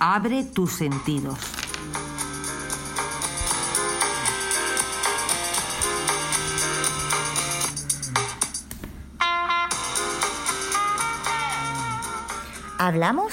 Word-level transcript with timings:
Abre 0.00 0.44
tus 0.44 0.72
sentidos. 0.72 1.38
¿Hablamos? 12.78 13.32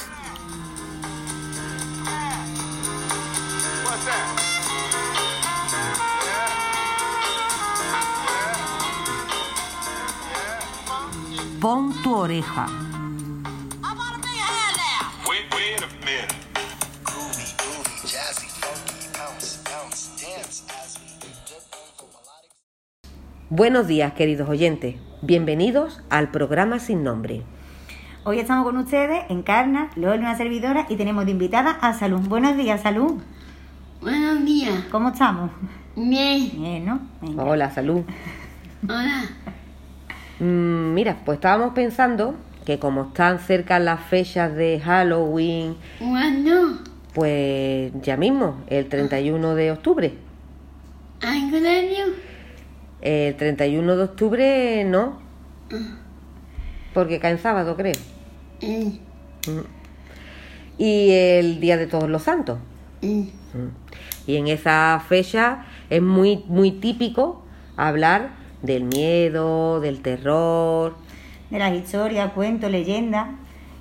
Dip 11.65 11.73
into 11.73 12.21
melodic. 12.21 12.45
Buenos 23.49 23.87
días, 23.87 24.13
queridos 24.13 24.47
oyentes. 24.47 24.97
Bienvenidos 25.23 26.03
al 26.11 26.29
programa 26.29 26.77
sin 26.77 27.03
nombre. 27.03 27.41
Hoy 28.25 28.37
estamos 28.37 28.63
con 28.65 28.77
ustedes, 28.77 29.25
Encarna, 29.29 29.89
Lola, 29.95 30.19
una 30.19 30.37
servidora, 30.37 30.85
y 30.87 30.97
tenemos 30.97 31.25
de 31.25 31.31
invitada 31.31 31.71
a 31.81 31.93
Salud. 31.93 32.19
Buenos 32.27 32.57
días, 32.57 32.83
Salud. 32.83 33.15
Buenos 34.01 34.45
días. 34.45 34.83
¿Cómo 34.91 35.09
estamos? 35.09 35.49
Bien. 35.95 36.51
Bien, 36.53 36.85
¿no? 36.85 36.99
Venga. 37.21 37.43
Hola, 37.43 37.71
salud. 37.71 38.03
Hola. 38.83 39.23
Mm, 40.39 40.93
mira, 40.93 41.17
pues 41.25 41.37
estábamos 41.37 41.73
pensando 41.73 42.35
que 42.65 42.79
como 42.79 43.03
están 43.03 43.39
cerca 43.39 43.79
las 43.79 44.01
fechas 44.01 44.55
de 44.55 44.79
Halloween, 44.83 45.75
¿Cuándo? 45.99 46.79
pues 47.13 47.91
ya 48.01 48.17
mismo, 48.17 48.57
el 48.67 48.87
31 48.89 49.55
de 49.55 49.71
octubre. 49.71 50.13
El 53.01 53.35
31 53.35 53.95
de 53.97 54.03
octubre 54.03 54.83
no, 54.85 55.19
porque 56.93 57.19
cae 57.19 57.31
en 57.33 57.39
sábado, 57.39 57.75
creo. 57.75 57.93
Eh, 58.61 58.99
Y 60.77 61.11
el 61.11 61.59
Día 61.61 61.77
de 61.77 61.87
Todos 61.87 62.09
los 62.09 62.23
Santos. 62.23 62.57
eh, 63.01 63.29
Y 64.27 64.35
en 64.37 64.47
esa 64.47 65.01
fecha 65.07 65.65
es 65.89 66.01
muy, 66.01 66.43
muy 66.47 66.71
típico 66.71 67.43
hablar 67.77 68.31
del 68.65 68.83
miedo, 68.83 69.79
del 69.79 70.01
terror. 70.01 70.95
De 71.49 71.59
las 71.59 71.73
historias, 71.73 72.31
cuentos, 72.33 72.71
leyendas, 72.71 73.27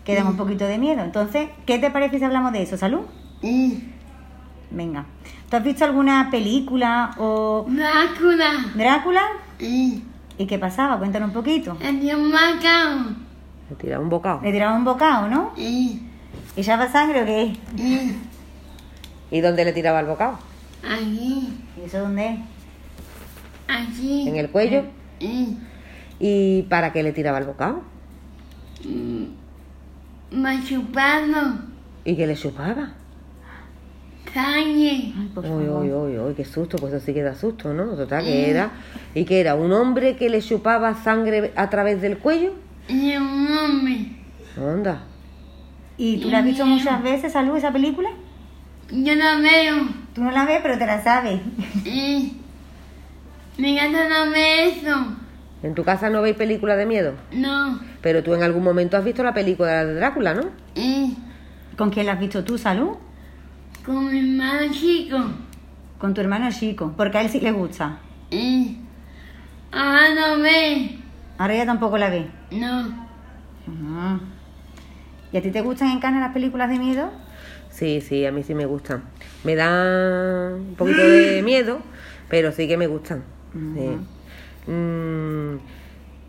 que 0.04 0.14
dan 0.14 0.26
un 0.26 0.36
poquito 0.36 0.66
de 0.66 0.78
miedo. 0.78 1.02
Entonces, 1.02 1.48
¿qué 1.66 1.78
te 1.78 1.90
parece 1.90 2.18
si 2.18 2.24
hablamos 2.24 2.52
de 2.52 2.62
eso, 2.62 2.76
Salud? 2.76 3.00
eh. 3.42 3.78
Venga. 4.70 5.06
¿Tú 5.48 5.56
has 5.56 5.62
visto 5.62 5.84
alguna 5.84 6.28
película 6.32 7.12
o 7.18 7.64
Drácula. 7.68 8.50
Drácula? 8.74 9.22
Eh, 9.60 10.00
¿Y 10.36 10.46
qué 10.46 10.58
pasaba? 10.58 10.98
Cuéntanos 10.98 11.28
un 11.28 11.34
poquito. 11.34 11.76
el 11.80 12.00
dios 12.00 12.18
Macao. 12.18 13.12
Me 13.70 13.76
tira 13.76 14.00
un 14.00 14.08
bocado. 14.08 14.40
Le 14.42 14.50
tiraba 14.50 14.74
un 14.76 14.84
bocado, 14.84 15.28
¿no? 15.28 15.52
Eh, 15.56 15.96
¿Y 16.56 16.60
echaba 16.60 16.90
sangre 16.90 17.22
o 17.22 17.26
qué? 17.26 17.56
eh. 17.78 18.14
¿Y 19.30 19.40
dónde 19.40 19.64
le 19.64 19.72
tiraba 19.72 20.00
el 20.00 20.06
bocado? 20.06 20.38
Aquí. 20.82 21.56
¿Y 21.80 21.86
eso 21.86 22.00
dónde 22.00 22.26
es? 22.30 22.38
Aquí. 23.68 24.28
¿En 24.28 24.36
el 24.36 24.50
cuello? 24.50 24.84
Eh, 25.20 25.46
¿Y 26.20 26.62
para 26.62 26.92
qué 26.92 27.02
le 27.02 27.12
tiraba 27.12 27.38
el 27.38 27.44
bocado? 27.44 27.82
machupando. 30.30 31.58
¿Y 32.04 32.16
qué 32.16 32.26
le 32.26 32.34
chupaba? 32.36 32.92
Sangre. 34.32 35.12
Ay, 35.16 35.30
por 35.34 35.44
Uy, 35.44 35.50
favor. 35.66 35.84
uy, 35.84 35.92
uy, 35.92 36.18
uy, 36.18 36.34
qué 36.34 36.44
susto, 36.44 36.76
pues 36.78 36.92
eso 36.92 37.06
sí 37.06 37.14
que 37.14 37.22
da 37.22 37.34
susto, 37.34 37.72
¿no? 37.72 37.94
Total, 37.94 38.24
que 38.24 38.50
era. 38.50 38.70
¿Y 39.14 39.24
qué 39.24 39.40
era? 39.40 39.54
¿Un 39.54 39.72
hombre 39.72 40.16
que 40.16 40.28
le 40.28 40.42
chupaba 40.42 40.94
sangre 40.94 41.52
a 41.54 41.70
través 41.70 42.02
del 42.02 42.18
cuello? 42.18 42.52
Y 42.88 43.16
un 43.16 43.46
hombre. 43.56 44.06
Onda. 44.60 45.02
¿Y 45.96 46.18
tú 46.18 46.30
la 46.30 46.38
has 46.38 46.44
visto 46.44 46.66
muchas 46.66 47.00
veces, 47.02 47.32
Salud, 47.32 47.56
esa 47.56 47.72
película? 47.72 48.10
Yo 48.90 49.14
la 49.14 49.36
veo. 49.38 49.86
Tú 50.14 50.22
no 50.24 50.32
la 50.32 50.44
ves, 50.44 50.58
pero 50.62 50.78
te 50.78 50.86
la 50.86 51.02
sabes. 51.02 51.40
Eh, 51.84 52.32
mi 53.58 53.76
gata 53.76 54.08
no 54.08 54.30
ve 54.30 54.68
eso. 54.70 55.16
¿En 55.62 55.74
tu 55.74 55.82
casa 55.84 56.10
no 56.10 56.20
veis 56.22 56.36
películas 56.36 56.76
de 56.76 56.86
miedo? 56.86 57.14
No. 57.32 57.80
Pero 58.02 58.22
tú 58.22 58.34
en 58.34 58.42
algún 58.42 58.62
momento 58.62 58.96
has 58.96 59.04
visto 59.04 59.22
la 59.22 59.32
película 59.32 59.84
de 59.84 59.94
Drácula, 59.94 60.34
¿no? 60.34 60.42
Eh, 60.74 61.14
¿Con 61.76 61.90
quién 61.90 62.06
la 62.06 62.12
has 62.12 62.20
visto 62.20 62.44
tú, 62.44 62.58
Salud? 62.58 62.96
con 63.84 64.10
mi 64.10 64.18
hermano 64.18 64.72
chico. 64.72 65.18
Con 65.98 66.14
tu 66.14 66.20
hermano 66.22 66.50
chico, 66.50 66.94
porque 66.96 67.18
a 67.18 67.22
él 67.22 67.28
sí 67.28 67.40
le 67.40 67.52
gusta. 67.52 67.98
Eh, 68.30 68.76
ahora 69.72 70.14
no 70.14 70.40
ve. 70.42 70.98
Ahora 71.38 71.54
ya 71.54 71.66
tampoco 71.66 71.98
la 71.98 72.08
ve. 72.10 72.26
No. 72.50 72.78
Ajá. 73.66 74.20
¿Y 75.32 75.36
a 75.36 75.42
ti 75.42 75.50
te 75.50 75.60
gustan 75.60 75.88
en 75.90 76.00
Cana 76.00 76.20
las 76.20 76.32
películas 76.32 76.70
de 76.70 76.78
miedo? 76.78 77.10
Sí, 77.70 78.00
sí, 78.00 78.24
a 78.24 78.32
mí 78.32 78.42
sí 78.42 78.54
me 78.54 78.66
gustan. 78.66 79.02
Me 79.44 79.54
dan 79.54 80.52
un 80.54 80.74
poquito 80.78 81.00
de 81.02 81.42
miedo, 81.44 81.80
pero 82.28 82.52
sí 82.52 82.66
que 82.68 82.76
me 82.76 82.86
gustan. 82.86 83.22
Sí. 83.54 84.70
Mm, 84.70 85.58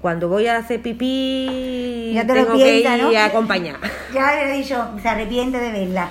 cuando 0.02 0.30
voy 0.30 0.46
a 0.48 0.58
hacer 0.58 0.82
pipí, 0.82 2.12
Ya 2.14 2.26
te 2.28 2.36
lo 2.36 2.46
tengo 2.46 2.58
que 2.58 2.80
ir 2.80 2.88
¿no? 3.02 3.18
a 3.18 3.26
acompañar. 3.26 3.78
Ya 4.14 4.36
le 4.36 4.54
he 4.54 4.58
dicho, 4.58 4.88
se 5.02 5.08
arrepiente 5.10 5.58
de 5.60 5.72
verla. 5.72 6.10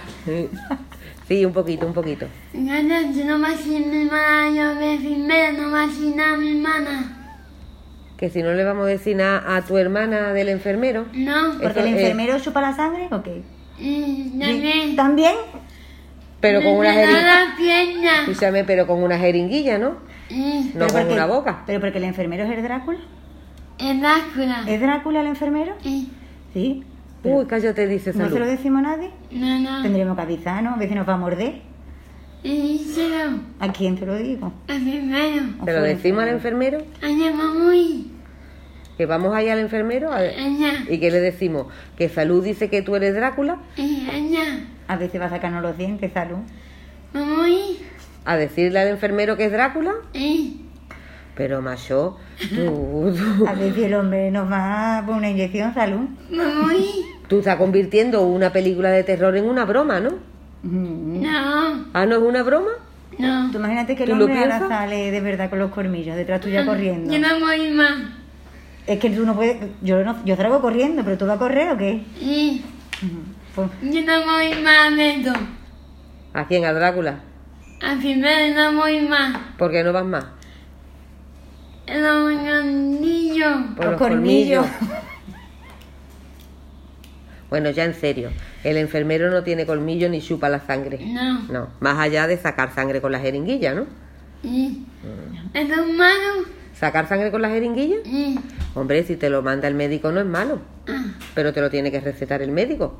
Sí, 1.28 1.44
un 1.44 1.52
poquito, 1.52 1.86
un 1.86 1.94
poquito. 1.94 2.26
Gata, 2.52 3.00
yo 3.12 3.24
no 3.24 3.38
más 3.38 3.60
sin 3.60 3.90
mi 3.90 4.02
hermana, 4.04 4.50
yo 4.50 4.78
ve 4.78 4.98
primero, 4.98 5.62
no 5.62 5.68
más 5.70 5.94
sin 5.94 6.20
a 6.20 6.36
mi 6.36 6.56
hermana. 6.56 7.20
Que 8.18 8.28
si 8.30 8.42
no 8.42 8.52
le 8.52 8.64
vamos 8.64 8.84
a 8.84 8.88
decir 8.88 9.16
nada 9.16 9.56
a 9.56 9.62
tu 9.62 9.78
hermana 9.78 10.32
del 10.32 10.48
enfermero. 10.48 11.06
No. 11.12 11.58
¿Porque 11.62 11.80
el 11.80 11.86
enfermero 11.88 12.38
chupa 12.40 12.60
la 12.60 12.74
sangre 12.74 13.08
o 13.10 13.22
qué? 13.22 13.42
También. 13.76 14.96
¿También? 14.96 15.34
Pero 16.40 16.62
con 16.62 16.72
una 16.74 16.92
jeringuilla. 16.92 18.64
pero 18.66 18.86
con 18.86 19.02
una 19.02 19.18
jeringuilla, 19.18 19.78
¿no? 19.78 19.96
Eh, 20.30 20.62
No 20.66 20.70
¿Pero 20.72 20.86
con 20.86 20.96
porque- 21.02 21.12
una 21.14 21.26
boca. 21.26 21.62
¿Pero 21.66 21.80
porque 21.80 21.98
el 21.98 22.04
enfermero 22.04 22.44
es 22.44 22.50
el 22.50 22.62
Drácula? 22.62 22.98
es 23.78 24.00
Drácula. 24.00 24.64
¿Es 24.66 24.80
Drácula 24.80 25.20
el 25.20 25.26
enfermero? 25.28 25.74
Eh, 25.84 26.06
Sí. 26.52 26.82
Uy, 27.24 27.46
cállate, 27.46 27.86
dice 27.88 28.12
¿No 28.12 28.24
se 28.26 28.30
lo 28.30 28.36
salud. 28.36 28.46
decimos 28.46 28.78
a 28.80 28.82
nadie? 28.82 29.10
no, 29.32 29.58
no. 29.58 29.82
Tendremos 29.82 30.14
que 30.14 30.22
avisar, 30.22 30.62
¿no? 30.62 30.74
A 30.74 30.76
veces 30.76 30.94
nos 30.94 31.08
va 31.08 31.14
a 31.14 31.16
morder. 31.16 31.62
Eh, 32.44 32.60
díselo. 32.60 33.38
¿A 33.58 33.72
quién 33.72 33.96
te 33.96 34.04
lo 34.04 34.14
digo? 34.16 34.52
Al 34.68 34.80
primero. 34.82 35.42
¿Te 35.64 35.72
lo 35.72 35.80
decimos 35.82 36.22
al 36.22 36.28
enfermero? 36.28 36.78
Allá, 37.02 37.32
muy. 37.32 38.10
Que 38.98 39.06
vamos 39.06 39.34
allá 39.34 39.54
al 39.54 39.58
enfermero. 39.60 40.12
a. 40.12 40.16
Allá. 40.18 40.84
¿Y 40.88 40.98
qué 41.00 41.10
le 41.10 41.20
decimos? 41.20 41.66
¿Que 41.96 42.08
salud 42.10 42.44
dice 42.44 42.68
que 42.68 42.82
tú 42.82 42.94
eres 42.94 43.14
Drácula? 43.14 43.56
Eh, 43.78 44.06
allá. 44.12 44.60
A 44.86 44.96
veces 44.96 45.18
va 45.20 45.24
a 45.26 45.30
sacarnos 45.30 45.62
los 45.62 45.78
dientes, 45.78 46.12
salud. 46.12 46.38
Muy. 47.14 47.78
¿A 48.24 48.36
decirle 48.36 48.78
al 48.80 48.88
enfermero 48.88 49.36
que 49.36 49.44
es 49.46 49.52
Drácula? 49.52 49.92
Eh, 50.14 50.52
Pero 51.36 51.60
macho, 51.60 52.16
tú, 52.38 53.14
tú, 53.16 53.46
A 53.48 53.52
veces 53.54 53.84
el 53.84 53.94
hombre 53.94 54.30
nos 54.30 54.50
va 54.50 54.98
a 54.98 55.06
poner 55.06 55.18
una 55.18 55.30
inyección, 55.30 55.74
salud. 55.74 56.08
muy. 56.30 56.86
tú 57.28 57.38
estás 57.40 57.56
convirtiendo 57.56 58.22
una 58.22 58.50
película 58.50 58.90
de 58.90 59.02
terror 59.04 59.36
en 59.36 59.44
una 59.48 59.64
broma, 59.64 60.00
¿no? 60.00 60.10
Mm. 60.62 61.22
No. 61.22 61.86
¿Ah, 61.92 62.06
no 62.06 62.16
es 62.16 62.22
una 62.22 62.42
broma? 62.42 62.70
No. 63.18 63.50
Tú 63.52 63.58
imagínate 63.58 63.94
que 63.94 64.04
el 64.04 64.10
¿Tú 64.10 64.16
lo 64.16 64.24
hombre 64.24 64.40
ahora 64.40 64.66
sale 64.68 65.10
de 65.10 65.20
verdad 65.20 65.50
con 65.50 65.58
los 65.58 65.70
colmillos 65.70 66.16
detrás 66.16 66.40
tuya 66.40 66.64
corriendo. 66.64 67.12
Yo 67.12 67.18
no 67.20 67.38
voy 67.40 67.70
más. 67.70 67.96
Es 68.86 68.98
que 68.98 69.10
tú 69.10 69.24
no 69.24 69.34
puedes. 69.34 69.56
Yo, 69.82 70.02
no, 70.02 70.24
yo 70.24 70.36
salgo 70.36 70.60
corriendo, 70.60 71.04
pero 71.04 71.16
tú 71.18 71.26
vas 71.26 71.36
a 71.36 71.38
correr 71.38 71.70
o 71.72 71.76
qué? 71.78 72.02
Eh, 72.20 72.60
Pues, 73.54 73.68
yo 73.82 74.00
no 74.02 74.24
voy 74.24 74.62
más 74.62 74.96
de 74.96 75.10
esto. 75.16 75.32
¿A 76.32 76.46
quién? 76.46 76.64
¿A 76.64 76.72
Drácula? 76.72 77.20
Al 77.80 77.98
primero 77.98 78.54
no 78.54 78.80
voy 78.80 79.00
más. 79.00 79.36
¿Por 79.58 79.70
qué 79.70 79.82
no 79.84 79.92
vas 79.92 80.04
más? 80.04 80.24
Los 81.86 82.42
gandillos. 82.44 83.56
Por 83.76 83.84
Los 83.84 83.92
los 83.92 83.98
colmillos. 84.00 84.66
colmillos. 84.66 84.98
Bueno, 87.50 87.70
ya 87.70 87.84
en 87.84 87.94
serio, 87.94 88.30
el 88.64 88.76
enfermero 88.78 89.30
no 89.30 89.44
tiene 89.44 89.64
colmillo 89.64 90.08
ni 90.08 90.20
chupa 90.20 90.48
la 90.48 90.58
sangre. 90.58 90.98
No. 91.06 91.42
No, 91.42 91.68
más 91.78 91.98
allá 92.00 92.26
de 92.26 92.36
sacar 92.36 92.74
sangre 92.74 93.00
con 93.00 93.12
la 93.12 93.20
jeringuilla, 93.20 93.74
¿no? 93.74 93.86
Eh, 94.42 94.76
¿Es 95.52 95.68
malo? 95.68 96.46
¿Sacar 96.74 97.06
sangre 97.08 97.30
con 97.30 97.42
la 97.42 97.50
jeringuilla? 97.50 97.96
Hombre, 98.74 99.04
si 99.04 99.14
te 99.14 99.30
lo 99.30 99.40
manda 99.42 99.68
el 99.68 99.74
médico 99.76 100.10
no 100.10 100.18
es 100.18 100.26
malo, 100.26 100.62
ah, 100.88 101.04
pero 101.36 101.52
te 101.52 101.60
lo 101.60 101.70
tiene 101.70 101.92
que 101.92 102.00
recetar 102.00 102.42
el 102.42 102.50
médico. 102.50 102.98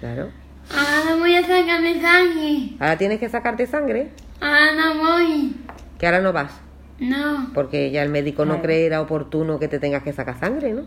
Claro. 0.00 0.28
Ahora 0.70 1.16
voy 1.18 1.34
a 1.34 1.42
sacarme 1.42 2.00
sangre. 2.00 2.70
Ahora 2.80 2.98
tienes 2.98 3.20
que 3.20 3.28
sacarte 3.28 3.66
sangre, 3.66 4.10
Ahora 4.40 4.72
no 4.74 4.94
voy. 5.02 5.54
que 5.98 6.06
ahora 6.06 6.20
no 6.20 6.32
vas. 6.32 6.52
No. 6.98 7.50
Porque 7.54 7.90
ya 7.90 8.02
el 8.02 8.08
médico 8.10 8.44
no 8.44 8.52
Claro. 8.54 8.62
creerá 8.62 9.00
oportuno 9.02 9.58
que 9.58 9.68
te 9.68 9.78
tengas 9.78 10.02
que 10.02 10.12
sacar 10.12 10.38
sangre, 10.40 10.72
¿no? 10.72 10.82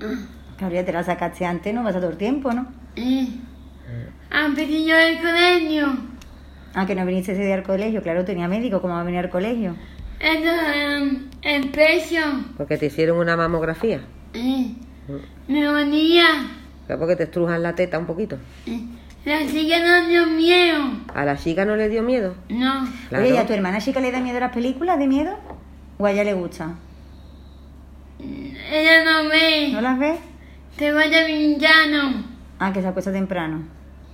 Claro, 0.57 0.73
ya 0.73 0.83
te 0.83 0.91
la 0.91 1.03
sacaste 1.03 1.45
antes, 1.45 1.73
no 1.73 1.83
vas 1.83 1.95
a 1.95 1.99
todo 1.99 2.09
el 2.09 2.17
tiempo, 2.17 2.51
¿no? 2.51 2.67
Pedido 4.55 4.97
el 4.97 5.17
colegio. 5.19 5.87
Ah, 6.73 6.85
que 6.85 6.95
no 6.95 7.05
viniste 7.05 7.31
ese 7.31 7.43
día 7.45 7.55
al 7.55 7.63
colegio, 7.63 8.01
claro, 8.01 8.25
tenía 8.25 8.47
médico, 8.47 8.81
¿cómo 8.81 8.93
va 8.95 9.01
a 9.01 9.03
venir 9.03 9.19
al 9.19 9.29
colegio? 9.29 9.75
Esto 10.19 10.49
es 10.49 11.13
el 11.43 11.69
pecho. 11.69 12.21
Porque 12.57 12.77
te 12.77 12.87
hicieron 12.87 13.17
una 13.17 13.37
mamografía. 13.37 14.01
Sí. 14.33 14.77
Me 15.47 15.65
ponía. 15.65 16.25
Claro, 16.85 16.99
porque 16.99 17.15
te 17.15 17.23
estrujan 17.23 17.63
la 17.63 17.73
teta 17.75 17.97
un 17.97 18.05
poquito. 18.05 18.37
La 19.25 19.45
chica 19.45 19.79
no 19.79 20.07
dio 20.07 20.25
miedo. 20.27 20.77
¿A 21.13 21.25
la 21.25 21.37
chica 21.37 21.65
no 21.65 21.75
le 21.75 21.89
dio 21.89 22.01
miedo? 22.03 22.35
No. 22.49 22.87
Claro. 23.09 23.25
Oye, 23.25 23.35
¿y 23.35 23.37
a 23.37 23.45
tu 23.45 23.53
hermana 23.53 23.79
chica 23.79 23.99
le 23.99 24.11
da 24.11 24.19
miedo 24.21 24.39
las 24.39 24.53
películas 24.53 24.97
de 24.97 25.07
miedo? 25.07 25.37
¿O 25.97 26.05
a 26.05 26.11
ella 26.11 26.23
le 26.23 26.33
gusta? 26.33 26.75
Ella 28.19 29.03
no 29.03 29.29
ve. 29.29 29.71
¿No 29.73 29.81
las 29.81 29.99
ves? 29.99 30.19
Se 30.77 30.91
vaya 30.91 31.25
villano. 31.25 32.23
Ah, 32.59 32.71
que 32.73 32.81
se 32.81 32.87
acuesta 32.87 33.11
temprano. 33.11 33.63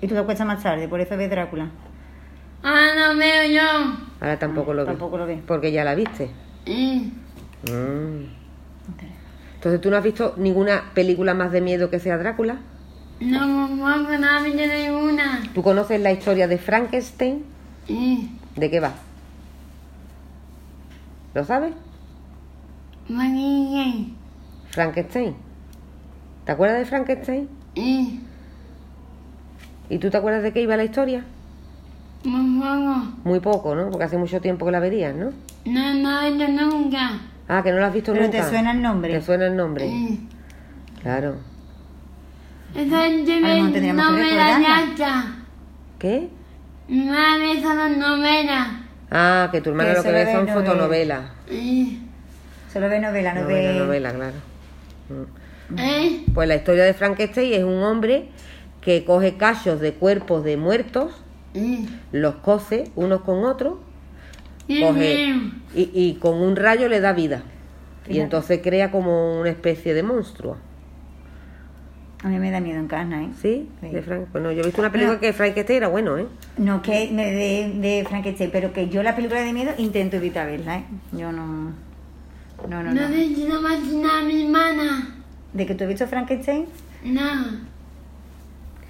Y 0.01 0.07
tú 0.07 0.15
te 0.15 0.19
acuestas 0.19 0.47
más 0.47 0.61
tarde, 0.61 0.87
por 0.87 0.99
eso 0.99 1.15
ves 1.17 1.29
Drácula. 1.29 1.69
Ahora 2.63 2.95
no 2.95 3.17
veo 3.17 3.51
yo. 3.51 3.97
Ahora 4.19 4.39
tampoco 4.39 4.73
lo 4.73 4.81
ves. 4.81 4.87
Tampoco 4.87 5.17
lo 5.17 5.27
ves. 5.27 5.39
Porque 5.45 5.71
ya 5.71 5.83
la 5.83 5.93
viste. 5.93 6.31
Sí. 6.65 7.13
Mm. 7.71 8.25
Entonces, 9.55 9.81
¿tú 9.81 9.89
no 9.89 9.97
has 9.97 10.03
visto 10.03 10.33
ninguna 10.37 10.91
película 10.93 11.33
más 11.33 11.51
de 11.51 11.61
miedo 11.61 11.89
que 11.89 11.99
sea 11.99 12.17
Drácula? 12.17 12.57
No 13.19 13.47
me 13.47 13.67
pongo 13.81 14.17
nada 14.17 14.41
ninguna. 14.41 15.43
¿Tú 15.53 15.63
conoces 15.63 15.99
la 16.01 16.11
historia 16.11 16.47
de 16.47 16.57
Frankenstein? 16.57 17.43
Sí. 17.87 18.37
¿De 18.55 18.69
qué 18.69 18.79
va? 18.79 18.93
¿Lo 21.33 21.43
sabes? 21.43 21.73
María. 23.07 24.05
Frankenstein. 24.71 25.35
¿Te 26.45 26.51
acuerdas 26.51 26.79
de 26.79 26.85
Frankenstein? 26.85 27.49
Sí. 27.75 28.21
¿Y 29.89 29.97
tú 29.99 30.09
te 30.09 30.17
acuerdas 30.17 30.43
de 30.43 30.51
qué 30.51 30.61
iba 30.61 30.75
la 30.77 30.83
historia? 30.83 31.23
Pongo. 32.23 33.13
Muy 33.23 33.39
poco, 33.39 33.75
¿no? 33.75 33.89
Porque 33.89 34.05
hace 34.05 34.17
mucho 34.17 34.41
tiempo 34.41 34.65
que 34.65 34.71
la 34.71 34.79
verías, 34.79 35.15
¿no? 35.15 35.31
No, 35.65 35.93
no 35.93 36.21
he 36.21 36.31
ido 36.31 36.47
nunca. 36.47 37.21
Ah, 37.47 37.61
que 37.61 37.71
no 37.71 37.79
la 37.79 37.87
has 37.87 37.93
visto 37.93 38.11
Pero 38.11 38.25
nunca. 38.25 38.41
te 38.43 38.49
suena 38.49 38.71
el 38.71 38.81
nombre. 38.81 39.13
Te 39.13 39.21
suena 39.21 39.45
el 39.47 39.55
nombre. 39.55 39.87
Sí. 39.87 40.27
Claro. 41.01 41.35
Esa 42.75 43.01
gente 43.03 43.33
A 43.33 43.39
lo 43.39 43.41
mejor 43.47 43.65
ve 43.67 43.71
tendríamos 43.71 44.05
que 44.05 44.11
novela 44.11 44.57
recordarla. 44.57 44.95
ya. 44.97 45.35
¿Qué? 45.99 46.29
Mi 46.87 47.05
madre 47.05 47.61
solo 47.61 47.89
novela. 47.89 48.81
Ah, 49.11 49.49
que 49.51 49.61
tu 49.61 49.69
hermana 49.69 49.89
Que 49.91 49.95
lo 49.97 50.03
que 50.03 50.11
ve 50.11 50.25
son 50.25 50.45
novela. 50.45 50.53
fotonovelas. 50.53 51.21
Sí. 51.49 52.01
Solo 52.71 52.89
ve 52.89 52.99
novela, 52.99 53.33
no 53.33 53.41
Novela, 53.41 53.71
ve... 53.71 53.79
novela, 53.79 54.13
claro. 54.13 54.35
Mm. 55.09 55.79
¿Eh? 55.79 56.23
Pues 56.33 56.47
la 56.47 56.55
historia 56.55 56.83
de 56.83 56.93
Frankenstein 56.93 57.53
es 57.53 57.63
un 57.63 57.81
hombre 57.81 58.29
que 58.81 59.03
coge 59.05 59.37
cachos 59.37 59.79
de 59.79 59.93
cuerpos 59.93 60.43
de 60.43 60.57
muertos, 60.57 61.11
Sí. 61.53 61.87
los 62.11 62.35
cose 62.35 62.91
unos 62.95 63.21
con 63.21 63.45
otros, 63.45 63.75
coge 64.67 65.29
y, 65.73 65.89
y 65.93 66.15
con 66.19 66.35
un 66.41 66.55
rayo 66.57 66.89
le 66.89 66.99
da 66.99 67.13
vida. 67.13 67.43
Y 68.09 68.19
entonces 68.19 68.59
crea 68.61 68.91
como 68.91 69.39
una 69.39 69.49
especie 69.49 69.93
de 69.93 70.03
monstruo. 70.03 70.57
A 72.25 72.27
mí 72.27 72.39
me 72.39 72.49
da 72.49 72.59
miedo 72.59 72.79
en 72.79 72.87
casa, 72.87 73.21
¿eh? 73.21 73.29
¿Sí? 73.39 73.69
Sí. 73.81 73.87
De 73.89 74.01
Frank... 74.01 74.29
Bueno, 74.31 74.51
yo 74.51 74.61
he 74.61 74.65
visto 74.65 74.81
una 74.81 74.91
película 74.91 75.13
No. 75.13 75.19
que 75.21 75.31
Frankenstein 75.31 75.77
era 75.77 75.89
bueno, 75.89 76.17
¿eh? 76.17 76.25
No 76.57 76.81
que 76.81 77.11
me 77.11 77.31
de, 77.31 77.71
de 77.79 78.03
Frankenstein, 78.09 78.49
pero 78.51 78.73
que 78.73 78.89
yo 78.89 79.03
la 79.03 79.15
película 79.15 79.41
de 79.41 79.53
miedo 79.53 79.71
intento 79.77 80.15
evitar 80.17 80.47
verla, 80.47 80.77
¿eh? 80.79 80.85
Yo 81.11 81.31
no... 81.31 81.71
No, 82.67 82.81
no, 82.81 82.91
No 82.91 82.93
no. 82.93 83.07
si 83.13 83.45
no 83.47 83.61
me 83.61 83.75
a 84.09 84.21
mi 84.23 84.43
hermana. 84.43 85.15
¿De 85.53 85.67
que 85.67 85.75
tú 85.75 85.83
has 85.83 85.87
visto 85.87 86.07
Frankenstein? 86.07 86.65
No. 87.03 87.59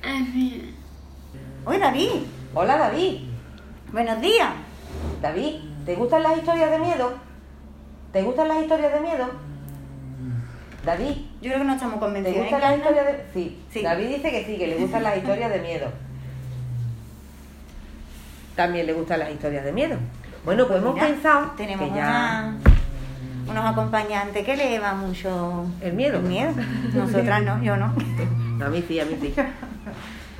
En 0.01 0.27
fin. 0.27 0.71
¡Oye, 1.65 1.79
David! 1.79 2.09
Hola, 2.53 2.77
David. 2.77 3.17
¡Buenos 3.91 4.21
días! 4.21 4.53
David, 5.21 5.55
¿te 5.85 5.95
gustan 5.95 6.23
las 6.23 6.37
historias 6.37 6.71
de 6.71 6.79
miedo? 6.79 7.11
¿Te 8.13 8.23
gustan 8.23 8.47
las 8.47 8.61
historias 8.61 8.93
de 8.93 9.01
miedo? 9.01 9.29
David, 10.85 11.15
Yo 11.45 11.51
creo 11.51 11.59
que 11.61 11.67
no 11.67 11.73
estamos 11.73 11.93
¿te 11.95 11.99
convencidos. 11.99 12.37
gustan 12.39 12.57
¿eh, 12.59 12.63
las 12.63 12.77
historias 12.77 13.05
de 13.05 13.23
Sí. 13.31 13.57
Sí. 13.71 13.81
David 13.83 14.07
dice 14.07 14.31
que 14.31 14.45
sí, 14.45 14.57
que 14.57 14.65
le 14.65 14.77
gustan 14.77 15.03
las 15.03 15.15
historias 15.15 15.51
de 15.51 15.59
miedo. 15.59 15.87
También 18.55 18.87
le 18.87 18.93
gustan 18.93 19.19
las 19.19 19.29
historias 19.29 19.63
de 19.63 19.71
miedo. 19.71 19.95
Bueno, 20.43 20.65
pues, 20.67 20.79
hemos 20.81 20.95
Mira, 20.95 21.05
pensado 21.05 21.51
tenemos 21.55 21.87
que 21.87 21.95
ya 21.95 22.51
una- 23.45 23.51
unos 23.51 23.65
acompañantes 23.71 24.43
que 24.43 24.57
le 24.57 24.79
va 24.79 24.95
mucho 24.95 25.67
el 25.81 25.93
miedo. 25.93 26.17
el 26.17 26.23
miedo. 26.23 26.51
Nosotras 26.95 27.43
no, 27.43 27.61
yo 27.61 27.77
no. 27.77 27.93
A 28.65 28.69
mí 28.69 28.83
sí, 28.87 28.99
a 28.99 29.05
mí 29.05 29.15
sí. 29.21 29.31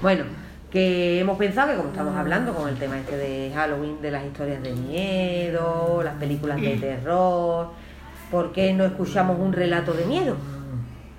Bueno, 0.02 0.24
que 0.72 1.20
hemos 1.20 1.38
pensado 1.38 1.70
que 1.70 1.78
como 1.78 1.90
estamos 1.90 2.16
hablando 2.18 2.56
con 2.56 2.68
el 2.68 2.80
tema 2.80 2.98
este 2.98 3.16
de 3.16 3.52
Halloween, 3.54 4.02
de 4.02 4.10
las 4.10 4.26
historias 4.26 4.64
de 4.64 4.72
miedo, 4.74 6.02
las 6.04 6.16
películas 6.16 6.60
de 6.60 6.78
terror, 6.78 7.70
¿por 8.32 8.52
qué 8.54 8.74
no 8.74 8.86
escuchamos 8.86 9.40
un 9.40 9.54
relato 9.54 9.94
de 9.94 10.06
miedo? 10.06 10.36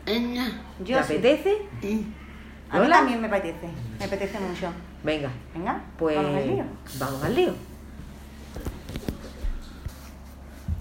No. 0.06 0.44
¿Te 0.78 0.84
Yo 0.84 0.98
sí. 0.98 1.14
apetece? 1.14 1.56
A 2.70 2.76
mí 2.76 2.82
Lola? 2.82 2.96
también 2.98 3.20
me 3.20 3.26
apetece. 3.28 3.68
Me 3.98 4.04
apetece 4.04 4.38
mucho. 4.40 4.68
Venga, 5.04 5.30
Venga, 5.54 5.80
pues 5.98 6.16
vamos 6.16 6.34
al 6.36 6.46
lío. 6.46 6.64
vamos 6.98 7.24
al 7.24 7.34
lío. 7.34 7.54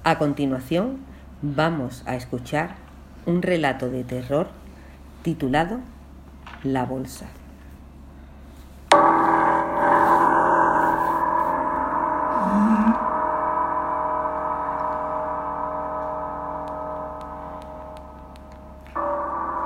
A 0.04 0.18
continuación, 0.18 1.00
vamos 1.42 2.04
a 2.06 2.16
escuchar 2.16 2.76
un 3.26 3.42
relato 3.42 3.90
de 3.90 4.04
terror 4.04 4.48
titulado 5.24 5.80
La 6.64 6.86
Bolsa. 6.86 7.26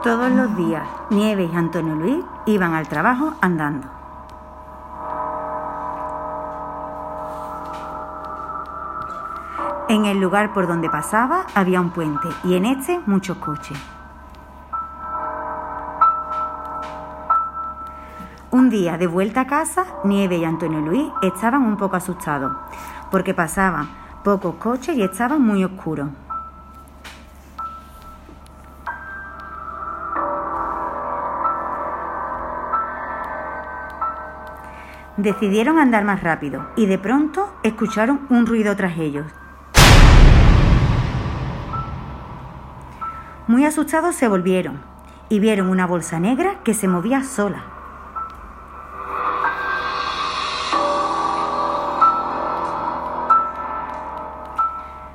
Todos 0.04 0.32
los 0.32 0.56
días, 0.56 0.88
Nieves 1.10 1.52
y 1.52 1.56
Antonio 1.58 1.94
Luis 1.94 2.24
iban 2.46 2.74
al 2.74 2.88
trabajo 2.88 3.34
andando. 3.42 3.86
En 9.90 10.06
el 10.06 10.22
lugar 10.22 10.54
por 10.54 10.68
donde 10.68 10.90
pasaba 10.90 11.48
había 11.54 11.82
un 11.82 11.90
puente 11.90 12.30
y 12.46 12.56
en 12.56 12.66
este 12.66 13.02
muchos 13.08 13.36
coches. 13.40 13.78
Un 18.52 18.70
día 18.70 18.98
de 18.98 19.08
vuelta 19.08 19.42
a 19.42 19.48
casa, 19.48 19.86
Nieve 20.06 20.38
y 20.38 20.46
Antonio 20.46 20.80
Luis 20.80 21.12
estaban 21.22 21.64
un 21.64 21.76
poco 21.76 21.98
asustados 21.98 22.54
porque 23.12 23.34
pasaban 23.34 23.90
pocos 24.24 24.56
coches 24.56 24.96
y 24.96 25.04
estaban 25.04 25.42
muy 25.42 25.66
oscuros. 25.66 26.08
Decidieron 35.20 35.80
andar 35.80 36.06
más 36.06 36.24
rápido 36.24 36.70
y 36.78 36.86
de 36.86 36.98
pronto 36.98 37.54
escucharon 37.62 38.26
un 38.30 38.46
ruido 38.46 38.74
tras 38.78 38.98
ellos. 38.98 39.26
Muy 43.46 43.66
asustados 43.66 44.16
se 44.16 44.30
volvieron 44.30 44.80
y 45.28 45.42
vieron 45.42 45.68
una 45.68 45.86
bolsa 45.86 46.22
negra 46.22 46.64
que 46.64 46.74
se 46.74 46.88
movía 46.88 47.26
sola. 47.26 47.66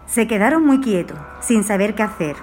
Se 0.04 0.26
quedaron 0.28 0.66
muy 0.66 0.82
quietos, 0.82 1.16
sin 1.40 1.64
saber 1.64 1.94
qué 1.94 2.02
hacer. 2.02 2.36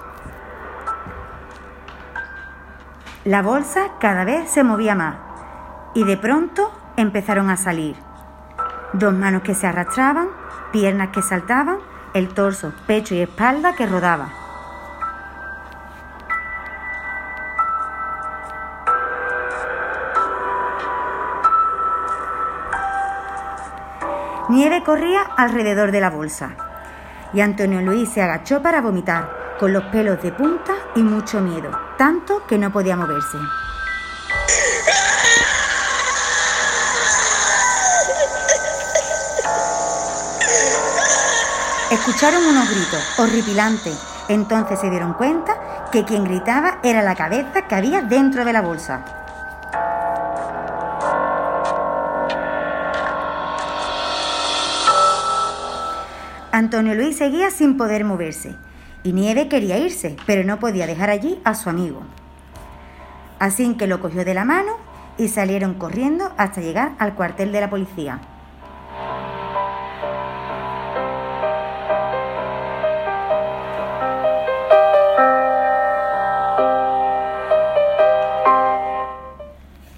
La 3.24 3.40
bolsa 3.40 3.92
cada 4.00 4.24
vez 4.24 4.50
se 4.50 4.64
movía 4.64 4.96
más 4.96 5.14
y 5.94 6.02
de 6.02 6.16
pronto 6.16 6.81
empezaron 7.02 7.50
a 7.50 7.56
salir. 7.56 7.96
Dos 8.92 9.12
manos 9.12 9.42
que 9.42 9.54
se 9.54 9.66
arrastraban, 9.66 10.28
piernas 10.72 11.10
que 11.10 11.22
saltaban, 11.22 11.78
el 12.14 12.28
torso, 12.28 12.72
pecho 12.86 13.14
y 13.14 13.20
espalda 13.20 13.74
que 13.74 13.86
rodaba. 13.86 14.30
Nieve 24.48 24.82
corría 24.84 25.22
alrededor 25.22 25.92
de 25.92 26.00
la 26.00 26.10
bolsa 26.10 26.56
y 27.32 27.40
Antonio 27.40 27.80
Luis 27.80 28.10
se 28.10 28.22
agachó 28.22 28.60
para 28.62 28.82
vomitar, 28.82 29.56
con 29.58 29.72
los 29.72 29.84
pelos 29.84 30.20
de 30.22 30.32
punta 30.32 30.74
y 30.94 31.02
mucho 31.02 31.40
miedo, 31.40 31.70
tanto 31.96 32.46
que 32.46 32.58
no 32.58 32.70
podía 32.70 32.96
moverse. 32.96 33.38
Escucharon 41.92 42.44
unos 42.46 42.70
gritos 42.70 43.18
horripilantes. 43.18 43.98
Entonces 44.28 44.80
se 44.80 44.88
dieron 44.88 45.12
cuenta 45.14 45.88
que 45.92 46.04
quien 46.04 46.24
gritaba 46.24 46.78
era 46.82 47.02
la 47.02 47.14
cabeza 47.14 47.66
que 47.68 47.74
había 47.74 48.00
dentro 48.00 48.44
de 48.44 48.52
la 48.52 48.62
bolsa. 48.62 49.04
Antonio 56.50 56.94
Luis 56.94 57.16
seguía 57.16 57.50
sin 57.50 57.76
poder 57.76 58.04
moverse 58.04 58.54
y 59.02 59.12
Nieve 59.12 59.48
quería 59.48 59.78
irse, 59.78 60.16
pero 60.26 60.44
no 60.44 60.58
podía 60.58 60.86
dejar 60.86 61.10
allí 61.10 61.40
a 61.44 61.54
su 61.54 61.68
amigo. 61.68 62.02
Así 63.38 63.74
que 63.74 63.86
lo 63.86 64.00
cogió 64.00 64.24
de 64.24 64.34
la 64.34 64.44
mano 64.44 64.76
y 65.18 65.28
salieron 65.28 65.74
corriendo 65.74 66.32
hasta 66.36 66.60
llegar 66.60 66.92
al 66.98 67.14
cuartel 67.14 67.52
de 67.52 67.60
la 67.60 67.70
policía. 67.70 68.20